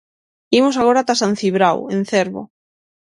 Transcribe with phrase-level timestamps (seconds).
[0.59, 2.41] Imos agora ata San Cibrao, en Cervo.